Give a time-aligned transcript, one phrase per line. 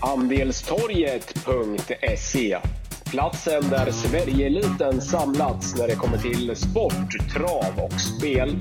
[0.00, 2.58] Andelstorget.se
[3.10, 8.56] Platsen där Sverigeeliten samlats när det kommer till sport, trav och spel.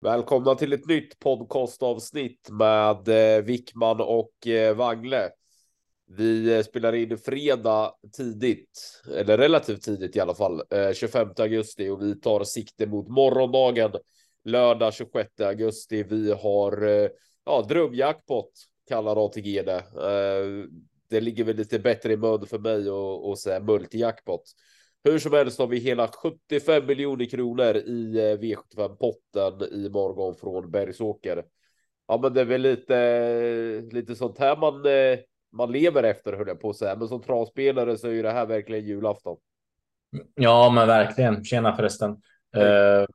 [0.00, 5.30] Välkomna till ett nytt podcastavsnitt med eh, Wickman och eh, Wangle.
[6.08, 11.88] Vi eh, spelar in fredag tidigt, eller relativt tidigt i alla fall, eh, 25 augusti
[11.88, 13.92] och vi tar sikte mot morgondagen
[14.44, 16.02] lördag 26 augusti.
[16.02, 17.08] Vi har eh,
[17.44, 18.50] ja, drömjackpot
[18.88, 19.84] kallar ATG det.
[21.10, 24.42] Det ligger väl lite bättre i mun för mig och säga multijackpot.
[25.04, 30.70] Hur som helst har vi hela 75 miljoner kronor i V75 potten i morgon från
[30.70, 31.44] Bergsåker.
[32.08, 34.82] Ja, men det är väl lite lite sånt här man
[35.56, 36.96] man lever efter höll jag på att säga.
[36.96, 39.36] Men som travspelare så är ju det här verkligen julafton.
[40.34, 41.44] Ja, men verkligen.
[41.44, 42.10] Tjena förresten.
[42.56, 43.06] Uh,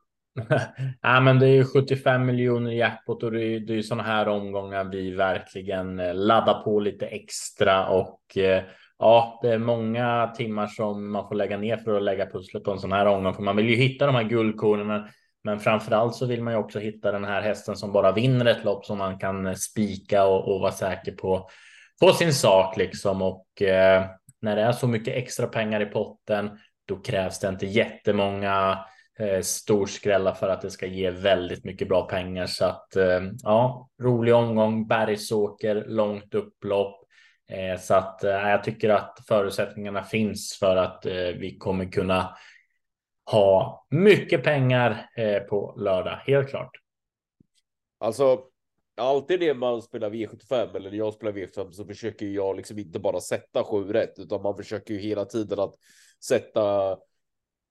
[1.02, 4.28] ja, men det är ju 75 miljoner jackpot och det är, det är sådana här
[4.28, 8.60] omgångar vi verkligen laddar på lite extra och uh,
[8.98, 12.70] ja, det är många timmar som man får lägga ner för att lägga pusslet på
[12.70, 13.34] en sån här omgång.
[13.34, 15.02] För man vill ju hitta de här guldkornen.
[15.44, 18.46] Men framför allt så vill man ju också hitta den här hästen som bara vinner
[18.46, 21.48] ett lopp som man kan spika och, och vara säker på,
[22.02, 23.22] på sin sak liksom.
[23.22, 24.06] Och eh,
[24.40, 26.50] när det är så mycket extra pengar i potten,
[26.86, 28.84] då krävs det inte jättemånga
[29.18, 32.46] eh, storskrällar för att det ska ge väldigt mycket bra pengar.
[32.46, 37.04] Så att eh, ja, rolig omgång, Bergsåker, långt upplopp.
[37.50, 42.36] Eh, så att eh, jag tycker att förutsättningarna finns för att eh, vi kommer kunna
[43.30, 46.70] ha mycket pengar eh, på lördag, helt klart.
[48.00, 48.51] Alltså,
[48.96, 52.98] alltid när man spelar V75 eller när jag spelar V75 så försöker jag liksom inte
[52.98, 55.74] bara sätta sju rätt utan man försöker ju hela tiden att
[56.24, 56.96] sätta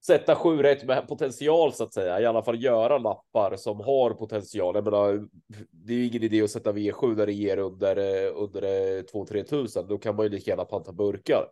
[0.05, 2.21] sätta sju rätt med potential så att säga.
[2.21, 4.75] I alla fall göra lappar som har potential.
[4.75, 5.27] Jag menar,
[5.71, 9.03] det är ju ingen idé att sätta V7 när det ger under eh, under eh,
[9.03, 9.87] 2-3 tusen.
[9.87, 11.45] Då kan man ju lika gärna panta burkar.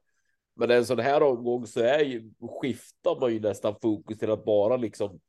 [0.55, 2.31] Men en sån här omgång så är ju
[2.61, 5.19] skiftar man ju nästan fokus till att bara liksom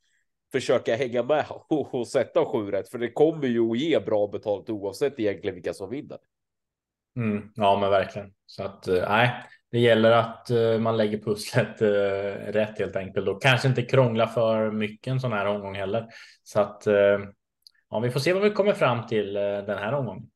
[0.52, 4.26] försöka hänga med och, och sätta sju rätt, för det kommer ju att ge bra
[4.26, 6.18] betalt oavsett egentligen vilka som vinner.
[7.16, 11.82] Mm, ja, men verkligen så att eh, nej, det gäller att uh, man lägger pusslet
[11.82, 16.06] uh, rätt helt enkelt och kanske inte krångla för mycket en sån här omgång heller.
[16.42, 17.28] Så att uh,
[17.90, 20.30] ja, vi får se vad vi kommer fram till den här omgången.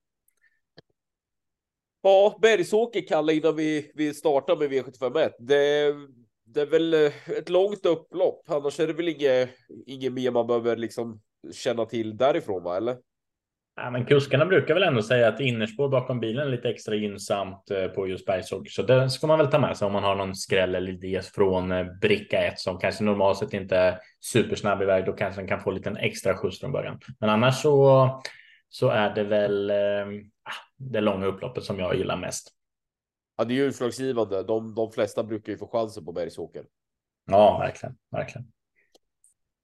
[2.03, 5.31] Ja, Bergsåker Kalle innan vi, vi startar med V751.
[5.39, 5.95] Det,
[6.45, 8.43] det är väl eh, ett långt upplopp.
[8.49, 9.51] Annars är det väl inget,
[9.87, 11.21] inget mer man behöver liksom
[11.53, 12.77] känna till därifrån, va?
[12.77, 12.97] Eller?
[13.77, 17.71] Ja, men kuskarna brukar väl ändå säga att innerspår bakom bilen är lite extra gynnsamt
[17.71, 20.15] eh, på just Bergsåker, så det ska man väl ta med sig om man har
[20.15, 24.83] någon skräll eller idé från eh, bricka 1 som kanske normalt sett inte är supersnabb
[24.83, 25.07] iväg.
[25.07, 26.99] Då kanske den kan få lite extra skjuts från början.
[27.21, 28.09] Men annars så
[28.69, 30.07] så är det väl eh,
[30.43, 32.51] ah, det långa upploppet som jag gillar mest.
[33.37, 34.43] Ja, det är ju utslagsgivande.
[34.43, 36.65] De, de flesta brukar ju få chansen på Bergsåker.
[37.27, 38.53] Ja, verkligen, verkligen.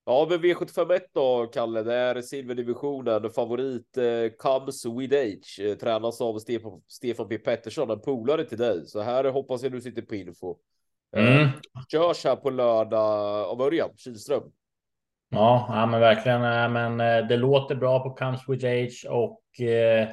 [0.05, 3.31] Ja, men V751 då, Kalle, det är silverdivisionen.
[3.31, 5.61] Favorit eh, comes with age.
[5.61, 8.87] Eh, tränas av Stefan, Stefan P Pettersson, en polare till dig.
[8.87, 10.57] Så här hoppas jag du sitter på info.
[11.17, 11.49] Eh, mm.
[11.93, 14.43] körs här på lördag av Örjan Kihlström.
[15.31, 16.41] Ja, ja, men verkligen.
[16.73, 20.09] Men eh, det låter bra på comes with age och eh,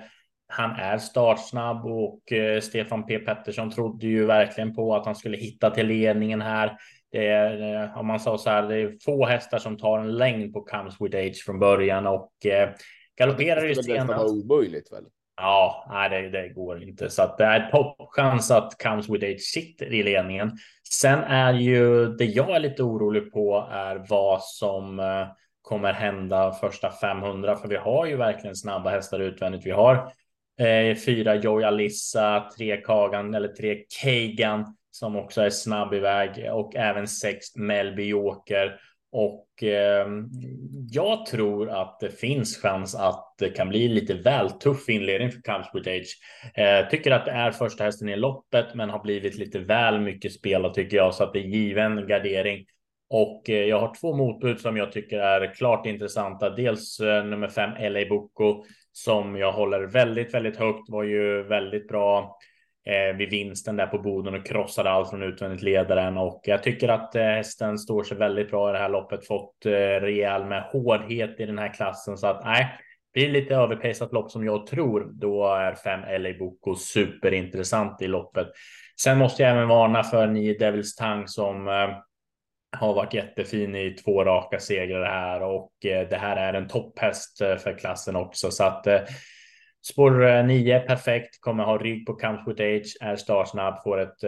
[0.47, 5.37] han är startsnabb och eh, Stefan P Pettersson trodde ju verkligen på att han skulle
[5.37, 6.77] hitta till ledningen här.
[7.11, 10.17] Det är, eh, om man sa så här, det är få hästar som tar en
[10.17, 12.69] längd på Comes with Age från början och eh,
[13.17, 14.07] galopperar ju senast.
[14.07, 15.03] Det vara omöjligt väl?
[15.37, 17.09] Ja, nej, det, det, går inte.
[17.09, 20.51] Så att det är toppchans att Comes with Age sitter i ledningen.
[20.91, 25.27] Sen är ju det jag är lite orolig på är vad som eh,
[25.61, 29.65] kommer hända första 500, för vi har ju verkligen snabba hästar utvändigt.
[29.65, 30.11] Vi har
[30.59, 36.75] eh, fyra Joy Alissa, tre Kagan eller tre Kagan som också är snabb iväg och
[36.75, 38.79] även sex Melby Joker.
[39.11, 40.07] Och eh,
[40.91, 45.41] jag tror att det finns chans att det kan bli lite väl tuff inledning för
[45.41, 46.17] Cubs Age.
[46.53, 50.33] Eh, tycker att det är första hästen i loppet, men har blivit lite väl mycket
[50.33, 52.65] spelat tycker jag så att det är given gardering.
[53.09, 56.49] Och eh, jag har två motbud som jag tycker är klart intressanta.
[56.49, 58.63] Dels eh, nummer fem LA Boko
[59.03, 62.37] som jag håller väldigt, väldigt högt var ju väldigt bra
[62.85, 66.89] eh, vid vinsten där på Boden och krossade allt från utvändigt ledaren och jag tycker
[66.89, 69.27] att eh, hästen står sig väldigt bra i det här loppet.
[69.27, 72.67] Fått eh, rejäl med hårdhet i den här klassen så att nej,
[73.13, 75.11] blir lite överpejsat lopp som jag tror.
[75.13, 78.47] Då är fem LA Boko superintressant i loppet.
[79.01, 81.89] Sen måste jag även varna för nio Devils Tang som eh,
[82.71, 87.41] har varit jättefin i två raka segrar här och eh, det här är en topphäst
[87.41, 88.99] eh, för klassen också så att eh,
[89.81, 94.23] Spår 9 perfekt, kommer ha rygg på Comes with Age, är startsnabb, får ett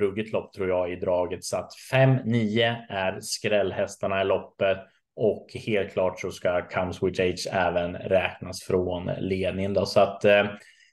[0.00, 1.44] ruggigt lopp tror jag i draget.
[1.44, 4.78] Så att 5-9 är skrällhästarna i loppet
[5.16, 9.86] och helt klart så ska Comes Switch Age även räknas från ledningen då.
[9.86, 10.44] Så att eh,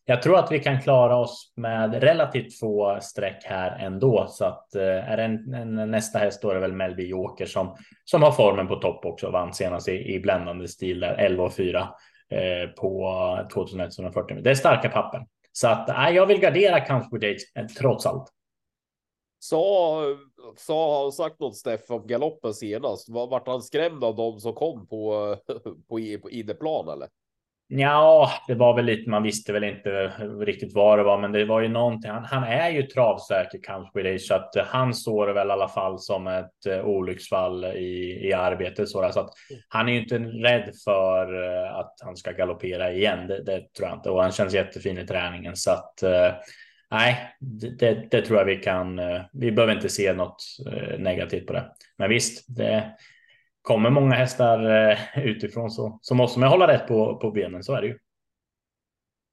[0.06, 4.28] jag tror att vi kan klara oss med relativt få streck här ändå.
[4.30, 7.46] Så att eh, är det en, en, nästa häst då är det väl Melby Joker
[7.46, 7.76] som,
[8.06, 9.30] som har formen på topp också.
[9.30, 11.90] Vann senast i, i bländande stil där 11 och 4.
[12.32, 14.42] Eh, på 2140.
[14.42, 15.26] Det är starka papper.
[15.52, 18.30] Så att nej, jag vill gardera Count eh, trots allt.
[19.40, 20.02] Så
[20.58, 23.10] sa han sagt något Steff om galoppen senast?
[23.10, 25.36] Vart han skrämd av dem som kom på,
[25.90, 27.10] på, på inneplan eller?
[27.74, 30.08] Ja, det var väl lite, man visste väl inte
[30.40, 32.12] riktigt vad det var, men det var ju någonting.
[32.12, 36.28] Han, han är ju travsäker, Count så att han står väl i alla fall som
[36.28, 38.90] ett eh, olycksfall i, i arbetet.
[38.90, 39.30] Så, så att
[39.68, 43.28] han är ju inte rädd för eh, att han ska galoppera igen.
[43.28, 44.10] Det, det, tror jag inte.
[44.10, 46.32] Och han känns jättefin i träningen så att eh,
[46.92, 47.36] nej,
[47.80, 49.00] det, det, tror jag vi kan.
[49.34, 50.44] vi behöver inte se något
[50.98, 51.66] negativt på det.
[51.98, 52.92] Men visst, det,
[53.62, 57.64] kommer många hästar eh, utifrån så, så måste man hålla rätt på, på benen.
[57.64, 57.98] Så är det ju.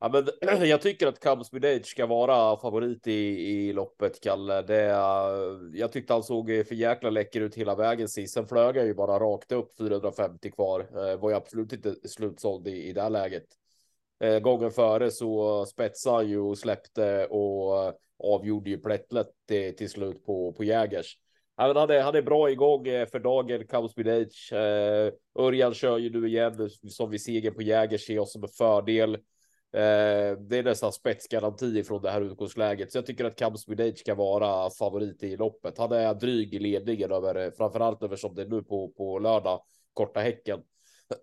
[0.00, 4.62] Ja, men jag tycker att Cubs Age ska vara favorit i, i loppet, Kalle.
[4.62, 8.34] Det, eh, jag tyckte han såg för jäkla läcker ut hela vägen sist.
[8.34, 10.80] Sen flög jag ju bara rakt upp 450 kvar.
[10.80, 13.46] Eh, var ju absolut inte slutsåld i, i det här läget.
[14.20, 19.76] Eh, gången före så spetsade han ju och släppte och eh, avgjorde ju plättlet till,
[19.76, 21.18] till slut på, på Jägers.
[21.60, 24.52] Han, han, är, han är bra igång eh, för dagen, Cowboys with Age.
[24.52, 28.48] Eh, Örjan kör ju nu igen som vi seger på Jäger ser oss som en
[28.48, 29.14] fördel.
[29.14, 33.82] Eh, det är nästan spetsgaranti från det här utgångsläget, så jag tycker att Cowboys with
[33.82, 35.78] Age ska vara favorit i loppet.
[35.78, 39.18] Han är dryg i ledningen över eh, framförallt över som det är nu på på
[39.18, 39.62] lördag
[39.92, 40.60] korta häcken.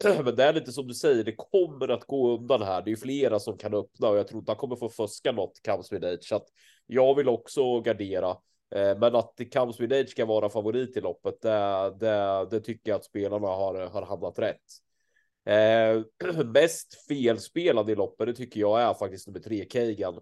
[0.23, 2.81] Men det är lite som du säger, det kommer att gå undan här.
[2.81, 5.61] Det är flera som kan öppna och jag tror inte han kommer få fuska något
[5.63, 6.47] Cowboys with Age, så att
[6.87, 8.37] jag vill också gardera.
[8.71, 12.91] Eh, men att Comes with Age ska vara favorit i loppet, det, det, det tycker
[12.91, 14.61] jag att spelarna har, har hamnat rätt.
[15.45, 20.19] Eh, mest felspelad i loppet, det tycker jag är faktiskt nummer tre, Kagan.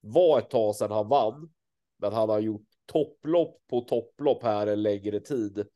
[0.00, 1.52] Var ett tag sedan han vann,
[1.98, 5.66] men han har gjort topplopp på topplopp här en längre tid.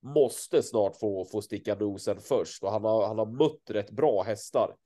[0.00, 4.22] Måste snart få, få sticka nosen först och han har, han har mött rätt bra
[4.22, 4.76] hästar.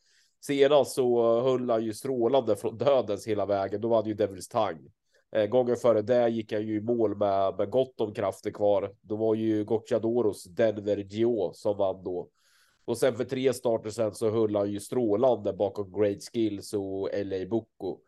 [0.40, 3.80] Senast så höll han ju strålande från dödens hela vägen.
[3.80, 4.90] Då var det ju Devils Tang.
[5.32, 8.94] Eh, gången före det gick han ju i mål med, med gott om krafter kvar.
[9.00, 12.28] Då var ju Gocciadoros Denver Gio som vann då.
[12.84, 17.10] Och sen för tre starter sen så höll han ju strålande bakom Great Skills och
[17.24, 17.98] LA Bocco.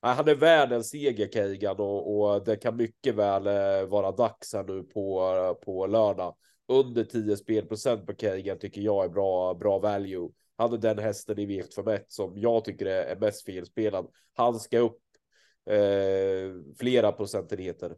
[0.00, 4.52] Han är värd en seger Keigan och, och, det kan mycket väl eh, vara dags
[4.52, 6.36] här nu på, på lördag.
[6.68, 10.28] Under 10 spelprocent på Keigan tycker jag är bra, bra value.
[10.56, 14.06] Han är den hästen i vikt för som jag tycker är mest felspelad.
[14.34, 14.98] Han ska upp
[15.70, 17.96] eh, flera procentenheter.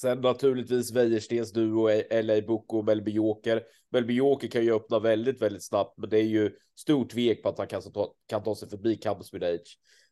[0.00, 3.62] Sen naturligtvis Wäjerstens duo, eh, LA Boko och Melby Joker.
[3.90, 7.48] Melby Joker kan ju öppna väldigt, väldigt snabbt, men det är ju stort tvek på
[7.48, 9.58] att han kan ta, kan ta sig förbi Campsmid H.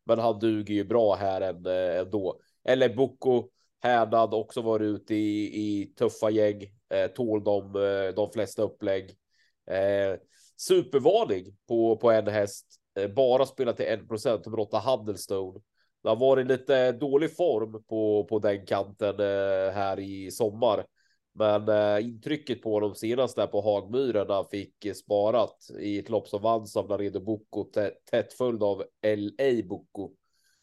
[0.05, 2.41] Men han duger ju bra här eh, ändå.
[2.69, 3.49] LA Boko,
[3.81, 6.63] härdad, också varit ute i, i tuffa gäng,
[6.95, 9.11] eh, tål de, eh, de flesta upplägg.
[9.71, 10.19] Eh,
[10.57, 12.67] supervarning på, på en häst,
[12.99, 15.61] eh, bara spelat till 1 procent, nummer 8 Handelstone.
[16.03, 20.87] Det har varit lite dålig form på, på den kanten eh, här i sommar.
[21.35, 26.43] Men eh, intrycket på de senaste på Hagmyren han fick sparat i ett lopp som
[26.43, 27.65] vanns av Laredo Boko,
[28.11, 30.11] tätt följd av LA Boko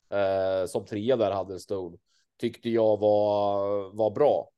[0.09, 1.97] eh, som trea där hade Stone
[2.39, 4.51] tyckte jag var var bra.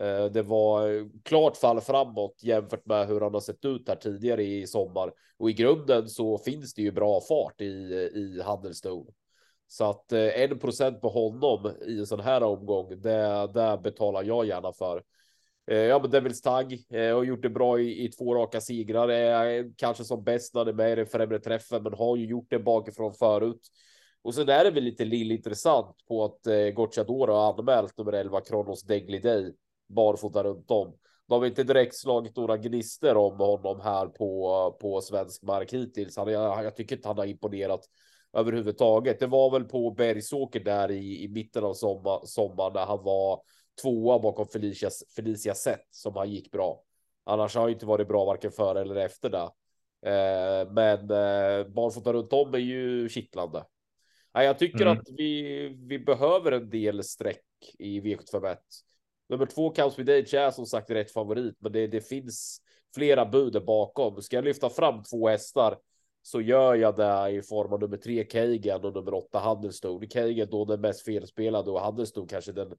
[0.00, 4.44] Eh, det var klart fall framåt jämfört med hur han har sett ut här tidigare
[4.44, 9.10] i sommar och i grunden så finns det ju bra fart i i Handelsstone.
[9.68, 14.22] Så att eh, en procent på honom i en sån här omgång, det, det betalar
[14.22, 15.02] jag gärna för.
[15.70, 19.08] Eh, ja, men Devils Tag eh, har gjort det bra i, i två raka segrar.
[19.08, 22.16] Eh, är kanske som bäst när det är med i den främre träffen, men har
[22.16, 23.60] ju gjort det bakifrån förut.
[24.22, 28.12] Och sen är det väl lite lill intressant på att eh, Gocciadoro har anmält nummer
[28.12, 29.54] 11 Kronos Degli Day
[29.88, 30.94] barfota runt om.
[31.28, 36.16] De har inte direkt slagit några gnister om honom här på, på svensk mark hittills.
[36.16, 37.80] Han, jag, jag tycker inte han har imponerat
[38.32, 39.20] överhuvudtaget.
[39.20, 43.42] Det var väl på Bergsåker där i, i mitten av sommar, sommaren när han var
[43.82, 46.82] tvåa bakom Felicia, Felicia Sett som han gick bra.
[47.24, 49.50] Annars har han inte varit bra varken före eller efter det.
[50.10, 53.64] Eh, men eh, barfota runt om är ju kittlande.
[54.34, 54.98] Nej, jag tycker mm.
[54.98, 57.44] att vi, vi behöver en del streck
[57.78, 58.56] i V751.
[59.28, 62.60] Nummer två, Counts with Age, är som sagt rätt favorit, men det, det finns
[62.94, 64.22] flera bud bakom.
[64.22, 65.78] Ska jag lyfta fram två hästar
[66.22, 70.06] så gör jag det i form av nummer tre Kagan och nummer åtta Handelsstone.
[70.06, 72.74] Kagan då den mest felspelade och Handelsstone kanske den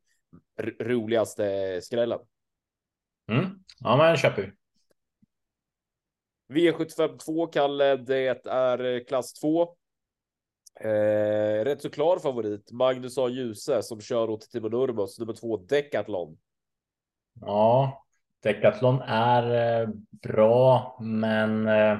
[0.79, 2.19] roligaste skrällen.
[3.31, 3.45] Mm.
[3.79, 4.51] Ja, men köper vi.
[6.49, 9.75] V75 2, Kalle, det är klass 2.
[10.81, 13.29] Eh, rätt så klar favorit, Magnus A.
[13.29, 16.37] Djuse som kör åt Timo Nurmos, nummer två Decathlon.
[17.41, 18.05] Ja,
[18.43, 21.99] Decathlon är eh, bra, men eh,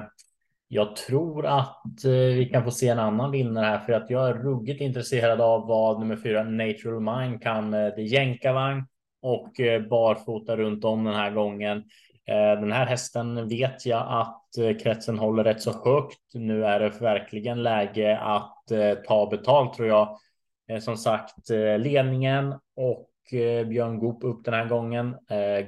[0.72, 4.28] jag tror att eh, vi kan få se en annan vinnare här för att jag
[4.28, 7.70] är ruggigt intresserad av vad nummer fyra Natural Mind kan.
[7.70, 8.86] Det är jänkarvagn
[9.22, 11.78] och eh, barfota runt om den här gången.
[12.26, 16.34] Eh, den här hästen vet jag att kretsen håller rätt så högt.
[16.34, 18.64] Nu är det verkligen läge att
[19.06, 20.18] ta betalt tror jag.
[20.80, 23.10] Som sagt, ledningen och
[23.66, 25.16] Björn Goop upp den här gången.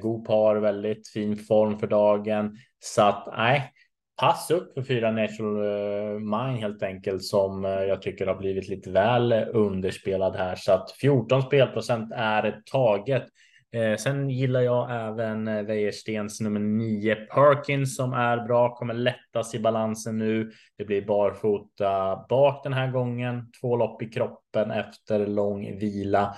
[0.00, 3.72] Goop har väldigt fin form för dagen så att nej,
[4.16, 8.68] pass upp för fyra Natural eh, Mind helt enkelt som eh, jag tycker har blivit
[8.68, 13.24] lite väl underspelad här så att 14 spelprocent är taget.
[13.72, 19.54] Eh, sen gillar jag även eh, Wäjerstens nummer 9 Perkins som är bra, kommer lättas
[19.54, 20.50] i balansen nu.
[20.78, 26.36] Det blir barfota bak den här gången, två lopp i kroppen efter lång vila.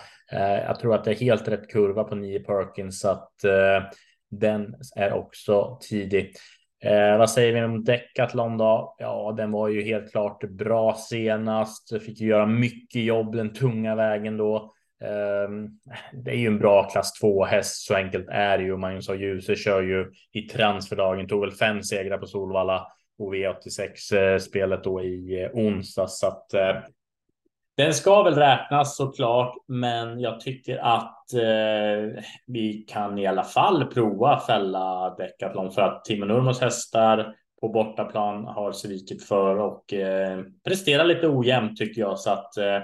[0.67, 3.33] Jag tror att det är helt rätt kurva på 9 Perkins så att
[4.31, 6.33] den är också tidig.
[6.85, 8.95] Eh, vad säger vi om Decathlon då?
[8.99, 12.03] Ja, den var ju helt klart bra senast.
[12.03, 14.57] Fick ju göra mycket jobb den tunga vägen då.
[15.03, 15.51] Eh,
[16.13, 17.87] det är ju en bra klass 2 häst.
[17.87, 18.77] Så enkelt är det ju.
[18.77, 21.29] Magnus och Djuse kör ju i transferdagen.
[21.29, 22.87] Tog väl fem segrar på Solvalla
[23.19, 25.55] och eh, V86 spelet då i onsdags.
[25.55, 26.07] onsdag.
[26.09, 26.77] Så att eh,
[27.77, 33.85] den ska väl räknas såklart, men jag tycker att eh, vi kan i alla fall
[33.85, 40.41] prova fälla Decathlon för att Timo Nurmos hästar på bortaplan har svikit för och eh,
[40.65, 42.79] presterar lite ojämnt tycker jag så att eh,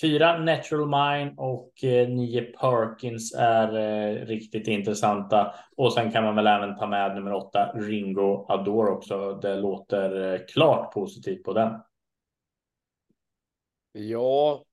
[0.00, 6.36] fyra Natural Mine och eh, nio Perkins är eh, riktigt intressanta och sen kan man
[6.36, 9.38] väl även ta med nummer åtta Ringo Adore också.
[9.42, 11.70] Det låter eh, klart positivt på den.
[13.92, 14.64] Ja.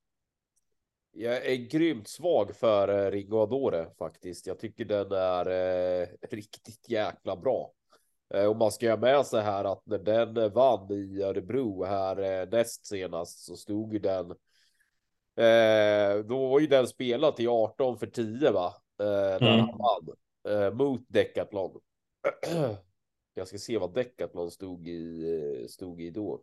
[1.12, 4.48] Jag är grymt svag för eh, Ringo Adore faktiskt.
[4.48, 5.46] Jag tycker den är
[6.02, 7.74] eh, riktigt jäkla bra.
[8.34, 12.42] Eh, och man ska ha med sig här att när den vann i Örebro här
[12.42, 14.32] eh, näst senast så stod ju den.
[15.36, 18.74] Eh, då var ju den spelat till 18 för 10 va?
[19.00, 19.06] Eh,
[19.42, 19.60] när mm.
[19.60, 20.16] han vann
[20.54, 21.80] eh, mot Decathlon.
[23.34, 26.42] Jag ska se vad Decathlon stod i stod i då.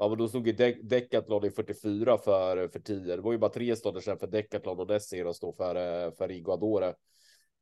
[0.00, 3.16] Ja, men då stod ju De Decathlon i 44 för, för 10.
[3.16, 6.28] Det var ju bara tre stunder sedan för Decathlon och Nessera då för, eh, för
[6.28, 6.94] Rigo Adore.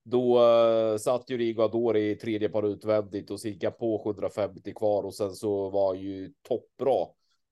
[0.04, 5.02] Då uh, satt ju Rigo Adore i tredje par utvändigt och cirka på 750 kvar
[5.02, 7.06] och sen så var ju toppbra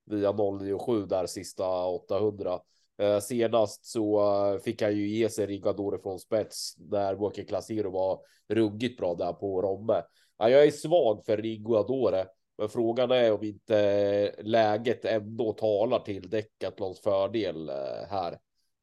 [0.06, 2.60] via 097 där sista 800.
[3.02, 4.20] Uh, eh, senast så
[4.52, 9.14] uh, fick han ju ge sig Rigadore från spets när Walker Classero var ruggigt bra
[9.14, 10.02] där på Romme.
[10.38, 12.26] Ja, jag är svag för Rigo Adore.
[12.58, 18.38] Men frågan är om inte läget ändå talar till Decathlons fördel eh, här.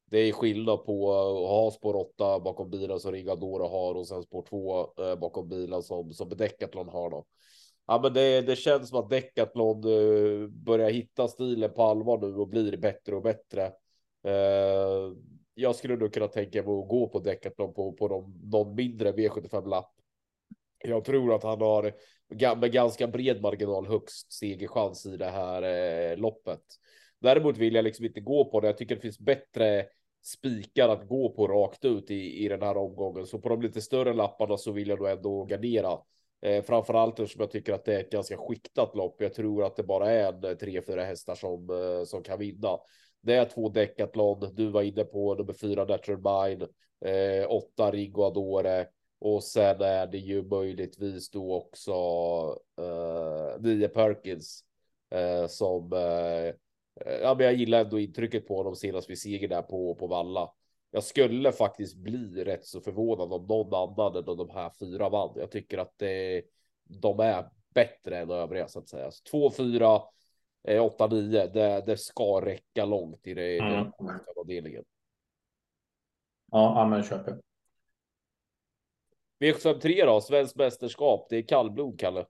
[0.05, 4.23] Det är skillnad på att ha spår 8 bakom bilen som Rigadora har och sen
[4.23, 7.25] spår 2 eh, bakom bilen som, som Decathlon har då.
[7.87, 12.35] Ja, men det, det känns som att Decathlon eh, börjar hitta stilen på allvar nu
[12.35, 13.71] och blir bättre och bättre.
[15.53, 19.11] Jag skulle nog kunna tänka mig att gå på Decathlon på, på de, någon mindre
[19.11, 20.00] V75 lapp.
[20.83, 21.93] Jag tror att han har
[22.55, 26.61] med ganska bred marginal högst segerchans i det här eh, loppet.
[27.19, 28.67] Däremot vill jag liksom inte gå på det.
[28.67, 29.85] Jag tycker det finns bättre
[30.23, 33.25] spikar att gå på rakt ut i, i den här omgången.
[33.25, 35.97] Så på de lite större lapparna så vill jag nog ändå gardera.
[36.41, 39.21] Eh, framförallt eftersom jag tycker att det är ett ganska skiktat lopp.
[39.21, 42.39] Jag tror att det bara är en eh, tre, fyra hästar som, eh, som kan
[42.39, 42.77] vinna.
[43.21, 44.49] Det är två Decathlon.
[44.53, 46.63] Du var inne på nummer fyra Natural Mind,
[47.05, 48.87] eh, åtta Rigo Adore,
[49.21, 51.93] och sen är det ju möjligtvis då också
[52.81, 54.63] uh, Nia Perkins
[55.15, 56.53] uh, som uh,
[57.21, 60.51] ja, men jag gillar ändå intrycket på honom senast vi seger där på, på Valla.
[60.91, 65.33] Jag skulle faktiskt bli rätt så förvånad om någon annan än de här fyra vann.
[65.35, 66.43] Jag tycker att det,
[66.83, 69.11] de är bättre än övriga så att säga.
[69.11, 70.01] Så 2, 4,
[70.81, 71.47] 8, 9.
[71.47, 73.73] Det, det ska räcka långt i det, mm.
[73.73, 74.83] den avdelningen.
[76.51, 77.37] Ja, men köper.
[79.41, 81.27] V753 då, svenskt mästerskap.
[81.29, 82.25] Det är kallblod, Kalle.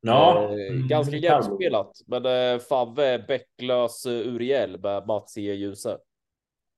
[0.00, 5.40] Ja, eh, mm, ganska jämspelat, men eh, Favve Bäcklös eh, Uriel med Mats E.
[5.40, 5.96] Djuse.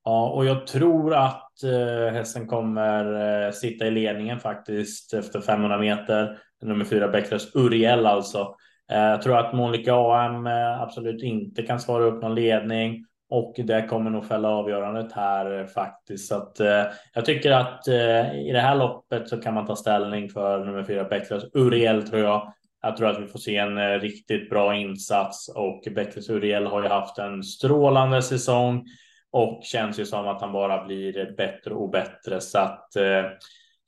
[0.04, 5.78] Ja, och jag tror att eh, hästen kommer eh, sitta i ledningen faktiskt efter 500
[5.78, 6.38] meter.
[6.62, 8.54] Nummer fyra Bäckles Uriel alltså.
[8.92, 13.54] Eh, jag tror att Monica AM eh, absolut inte kan svara upp någon ledning och
[13.56, 16.28] det kommer nog fälla avgörandet här eh, faktiskt.
[16.28, 19.76] Så att, eh, jag tycker att eh, i det här loppet så kan man ta
[19.76, 22.52] ställning för nummer fyra Beckles Uriel tror jag.
[22.82, 26.82] Jag tror att vi får se en eh, riktigt bra insats och Beckles Uriel har
[26.82, 28.84] ju haft en strålande säsong
[29.30, 33.22] och känns ju som att han bara blir bättre och bättre så att eh,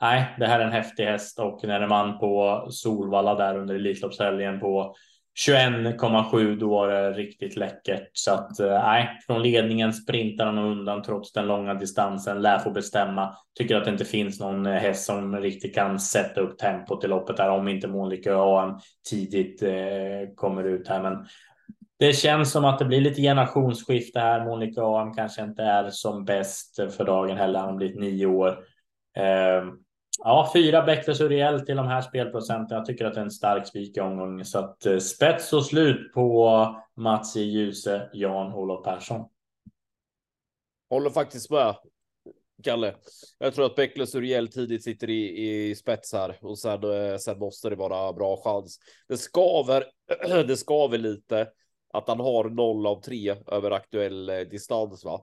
[0.01, 4.61] nej, det här är en häftig häst och när man på Solvalla där under Elitloppshelgen
[4.61, 4.95] på
[5.37, 11.03] 21,7 då var det riktigt läckert så att eh, nej, från ledningen sprintar han undan
[11.03, 13.37] trots den långa distansen, lär få bestämma.
[13.59, 17.09] Tycker att det inte finns någon eh, häst som riktigt kan sätta upp tempot i
[17.09, 18.79] loppet här om inte Monica AM
[19.11, 21.03] tidigt eh, kommer ut här.
[21.03, 21.27] Men
[21.99, 24.45] det känns som att det blir lite generationsskifte här.
[24.45, 27.59] Monica AM kanske inte är som bäst för dagen heller.
[27.59, 28.49] Han har blivit nio år.
[29.17, 29.65] Eh,
[30.19, 32.77] Ja, fyra Bäckles Uriel till de här spelprocenten.
[32.77, 34.45] Jag tycker att det är en stark spik i omgången.
[34.45, 39.29] Så att eh, spets och slut på Mats i Ljuse, Jan-Olof Persson.
[40.91, 41.77] Håller faktiskt med.
[42.63, 42.95] Kalle.
[43.39, 47.39] Jag tror att Bäckles Uriel tidigt sitter i, i spets här och sen, eh, sen
[47.39, 48.79] måste det vara bra chans.
[49.09, 49.85] Det skaver,
[50.47, 51.49] det skaver lite
[51.93, 55.23] att han har noll av tre över aktuell eh, distans, va?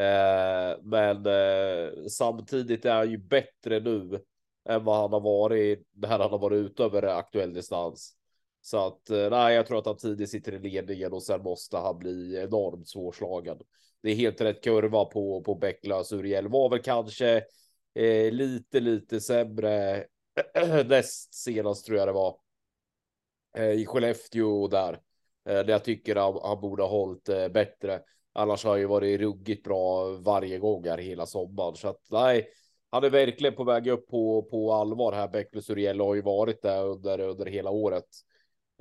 [0.00, 4.24] Eh, men eh, samtidigt är han ju bättre nu
[4.68, 8.16] än vad han har varit när han har varit ute över aktuell distans.
[8.60, 11.76] Så att eh, nej, jag tror att han tidigt sitter i ledningen och sen måste
[11.76, 13.58] han bli enormt svårslagen.
[14.02, 17.36] Det är helt rätt kurva på på Bäcklös Uriel var väl kanske
[17.94, 20.04] eh, lite, lite sämre
[20.86, 22.36] näst senast tror jag det var
[23.56, 24.92] eh, i Skellefteå där.
[25.48, 28.02] Eh, där jag tycker han, han borde ha hållit eh, bättre.
[28.32, 31.76] Annars har ju varit ruggigt bra varje gång här hela sommaren.
[31.76, 32.48] Så att nej,
[32.90, 35.28] han är verkligen på väg upp på, på allvar här.
[35.28, 38.04] Becklus Uriel har ju varit där under, under hela året.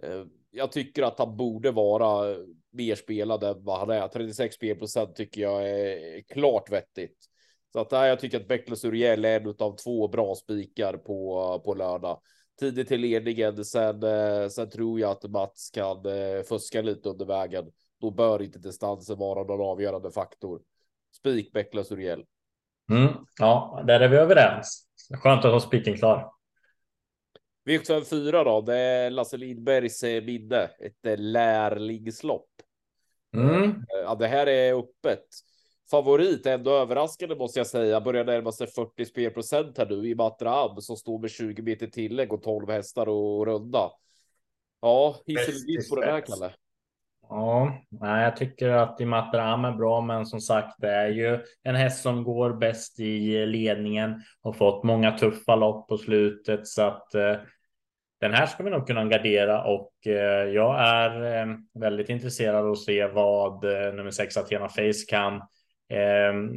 [0.04, 2.36] Eh, jag tycker att han borde vara
[2.72, 4.08] mer spelad än vad han är.
[4.08, 7.18] 36 spelprocent tycker jag är klart vettigt.
[7.74, 11.62] Så att nej, jag tycker att Becklus Uriel är en av två bra spikar på,
[11.66, 12.22] på lördag.
[12.60, 17.26] Tidigt till ledningen, sen, eh, sen tror jag att Mats kan eh, fuska lite under
[17.26, 20.62] vägen då bör inte distansen vara någon avgörande faktor.
[21.16, 22.26] Spik Becklas Uriel.
[22.92, 24.88] Mm, ja, där är vi överens.
[25.24, 26.32] Skönt att ha spiken klar.
[27.66, 32.50] V754 då, det är Lasse Lindbergs eh, minne, ett eh, lärlingslopp.
[33.34, 33.64] Mm.
[33.64, 35.26] Eh, ja, det här är öppet.
[35.92, 40.82] Favorit, ändå överraskande måste jag säga, börjar närma sig 40 spelprocent här nu i Matra
[40.82, 43.92] som står med 20 meter tillägg och 12 hästar och runda.
[44.82, 46.54] Ja, hiss på den här Kalle.
[47.30, 52.02] Ja, jag tycker att Imatram är bra, men som sagt, det är ju en häst
[52.02, 57.36] som går bäst i ledningen och fått många tuffa lopp på slutet så att eh,
[58.20, 62.72] den här ska vi nog kunna gardera och eh, jag är eh, väldigt intresserad av
[62.72, 65.42] att se vad eh, nummer sex Athena Face kan.
[65.90, 66.50] Ehm,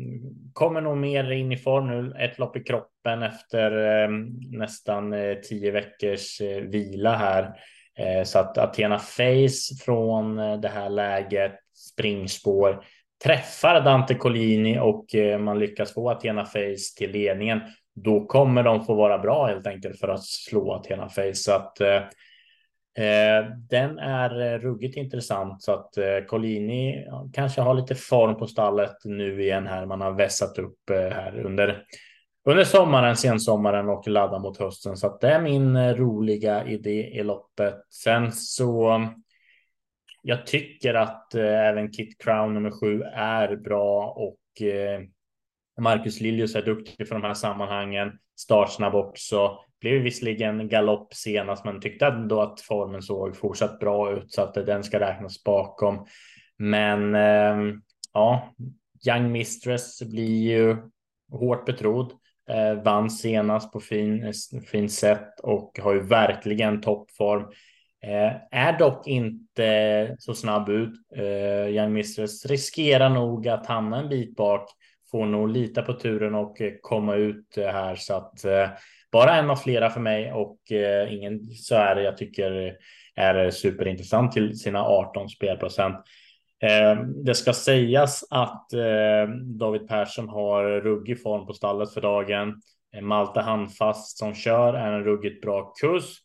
[0.52, 5.34] kommer nog mer in i form nu, ett lopp i kroppen efter ehm, nästan eh,
[5.34, 7.52] tio veckors eh, vila här.
[7.98, 12.84] Eh, så att Athena Face från eh, det här läget, springspår,
[13.24, 17.60] träffar Dante Collini och eh, man lyckas få Athena Face till ledningen,
[17.94, 21.34] då kommer de få vara bra helt enkelt för att slå Athena Face.
[21.34, 28.36] Så att eh, den är ruggigt intressant så att eh, Collini kanske har lite form
[28.36, 29.86] på stallet nu igen här.
[29.86, 31.84] Man har vässat upp eh, här under
[32.44, 34.96] under sommaren, sensommaren och ladda mot hösten.
[34.96, 37.74] Så att det är min eh, roliga idé i loppet.
[37.90, 39.02] Sen så
[40.22, 45.00] jag tycker att eh, även Kit Crown nummer sju är bra och eh,
[45.80, 48.12] Marcus Liljus är duktig för de här sammanhangen.
[48.36, 49.58] Startsnabb också.
[49.80, 54.54] Blev visserligen galopp senast, men tyckte ändå att formen såg fortsatt bra ut så att
[54.54, 56.06] den ska räknas bakom.
[56.56, 57.74] Men eh,
[58.12, 58.54] ja,
[59.08, 60.76] Young Mistress blir ju
[61.30, 62.12] hårt betrodd.
[62.52, 67.42] Eh, vann senast på fin, eh, fin sätt och har ju verkligen toppform.
[68.04, 70.94] Eh, är dock inte så snabb ut.
[71.16, 74.70] Eh, Young Mistress riskerar nog att hamna en bit bak.
[75.10, 78.68] Får nog lita på turen och eh, komma ut här så att eh,
[79.12, 82.76] bara en av flera för mig och eh, ingen så är det jag tycker
[83.14, 85.96] är superintressant till sina 18 spelprocent.
[86.62, 92.62] Ehm, det ska sägas att eh, David Persson har ruggig form på stallet för dagen.
[92.96, 96.22] Eh, Malte Handfast som kör är en ruggigt bra kusk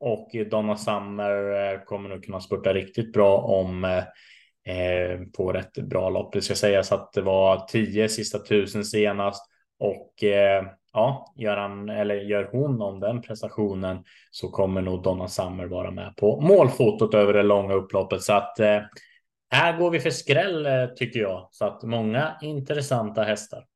[0.00, 4.02] och Donna Summer eh, kommer nog kunna spurta riktigt bra om
[5.36, 6.32] på rätt bra lopp.
[6.32, 9.42] Det ska sägas att det var 10 sista tusen senast
[9.78, 10.14] och
[10.92, 15.90] ja, gör han eller gör hon om den prestationen så kommer nog Donna Summer vara
[15.90, 18.78] med på målfotot över det långa upploppet så att eh,
[19.50, 23.66] här går vi för skräll eh, tycker jag så att många intressanta hästar.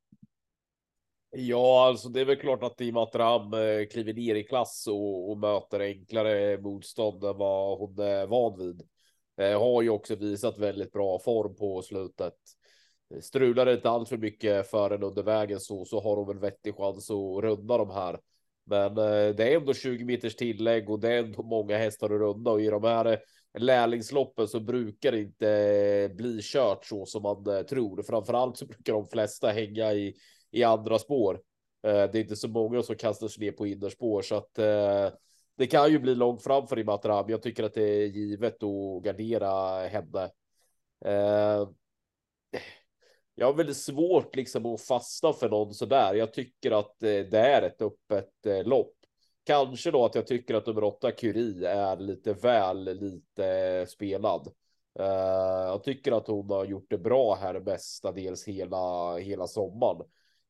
[1.36, 5.30] Ja, alltså det är väl klart att Imatram Ram eh, kliver ner i klass och,
[5.30, 8.82] och möter enklare motstånd än vad hon är van vid.
[9.40, 12.34] Eh, har ju också visat väldigt bra form på slutet.
[13.20, 17.10] Strular inte allt för mycket förrän under vägen så, så har hon väl vettig chans
[17.10, 18.18] att runda de här.
[18.66, 22.20] Men eh, det är ändå 20 meters tillägg och det är ändå många hästar att
[22.20, 23.18] runda och i de här eh,
[23.58, 28.02] lärlingsloppen så brukar det inte eh, bli kört så som man eh, tror.
[28.02, 30.14] Framförallt så brukar de flesta hänga i
[30.50, 31.34] i andra spår.
[31.82, 34.54] Eh, det är inte så många som kastar sig ner på innerspår så att
[35.56, 37.30] det kan ju bli långt fram för Imatram.
[37.30, 40.30] Jag tycker att det är givet att gardera henne.
[43.34, 46.14] Jag har väldigt svårt liksom att fasta för någon så där.
[46.14, 48.94] Jag tycker att det är ett öppet lopp.
[49.44, 54.48] Kanske då att jag tycker att nummer åtta Curie är lite väl lite spelad.
[54.98, 60.06] Eh, jag tycker att hon har gjort det bra här mestadels hela hela sommaren.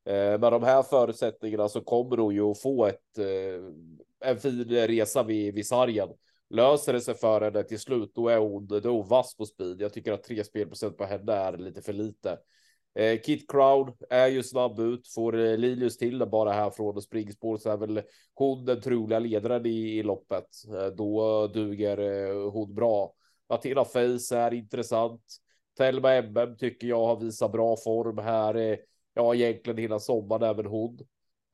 [0.09, 3.71] Uh, med de här förutsättningarna så kommer hon ju att få ett, uh,
[4.19, 6.09] en fin resa vid, vid sargen.
[6.49, 9.45] Löser det sig för henne till slut, då är hon, då är hon vass på
[9.45, 9.81] speed.
[9.81, 12.37] Jag tycker att tre spelprocent på henne är lite för lite.
[12.95, 17.01] Eh, Kit Crowd är ju snabb ut, får eh, Lilius till det bara här från
[17.01, 18.01] springspår så är väl
[18.33, 20.47] hon den troliga ledaren i, i loppet.
[20.75, 23.13] Eh, då duger eh, hon bra.
[23.49, 25.21] Matilda Face är intressant.
[25.77, 28.77] Telma MM tycker jag har visat bra form här
[29.15, 30.99] ja, egentligen hela sommaren även hon.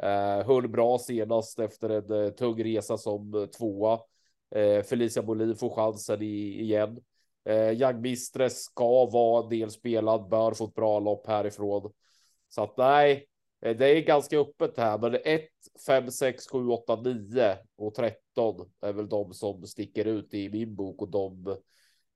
[0.03, 3.99] Eh, höll bra senast efter en eh, tung resa som tvåa.
[4.55, 6.99] Eh, Felicia Molin får chansen i, igen.
[7.45, 11.93] Eh, Young Mistress ska vara en del spelad, bör få ett bra lopp härifrån.
[12.49, 13.27] Så att nej,
[13.61, 15.49] eh, det är ganska öppet här, men 1,
[15.87, 20.75] 5, 6, 7, 8, 9 och 13 är väl de som sticker ut i min
[20.75, 21.57] bok och de,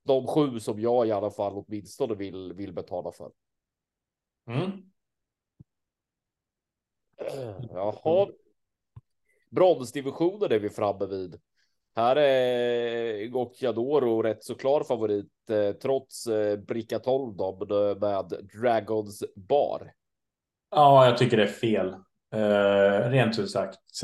[0.04, 3.32] de sju som jag i alla fall åtminstone vill, vill betala för.
[4.48, 4.72] Mm.
[7.70, 8.28] Jaha.
[9.50, 11.40] Bronsdivisionen är vi framme vid.
[11.96, 19.24] Här är Gocciadoro rätt så klar favorit eh, trots eh, bricka 12 då, med Dragons
[19.36, 19.92] Bar.
[20.72, 21.96] Ja, jag tycker det är fel.
[22.36, 23.80] Uh, rent ut sagt.